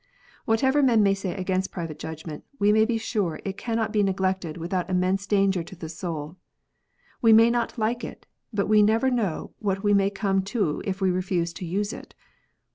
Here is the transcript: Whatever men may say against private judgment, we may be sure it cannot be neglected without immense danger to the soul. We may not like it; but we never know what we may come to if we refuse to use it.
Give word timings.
Whatever 0.45 0.81
men 0.81 1.03
may 1.03 1.13
say 1.13 1.35
against 1.35 1.71
private 1.71 1.99
judgment, 1.99 2.43
we 2.57 2.73
may 2.73 2.85
be 2.85 2.97
sure 2.97 3.39
it 3.45 3.55
cannot 3.55 3.93
be 3.93 4.01
neglected 4.01 4.57
without 4.57 4.89
immense 4.89 5.27
danger 5.27 5.61
to 5.61 5.75
the 5.75 5.89
soul. 5.89 6.37
We 7.21 7.33
may 7.33 7.51
not 7.51 7.77
like 7.77 8.03
it; 8.03 8.25
but 8.51 8.65
we 8.65 8.81
never 8.81 9.11
know 9.11 9.51
what 9.59 9.83
we 9.83 9.93
may 9.93 10.09
come 10.09 10.41
to 10.57 10.81
if 10.85 11.01
we 11.01 11.11
refuse 11.11 11.53
to 11.53 11.65
use 11.67 11.93
it. 11.93 12.15